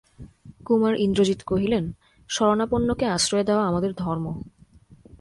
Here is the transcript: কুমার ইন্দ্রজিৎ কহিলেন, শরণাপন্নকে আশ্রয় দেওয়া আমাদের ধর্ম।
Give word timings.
কুমার 0.65 0.93
ইন্দ্রজিৎ 0.99 1.39
কহিলেন, 1.43 1.85
শরণাপন্নকে 2.29 3.05
আশ্রয় 3.05 3.43
দেওয়া 3.43 3.63
আমাদের 3.67 3.91
ধর্ম। 3.93 4.25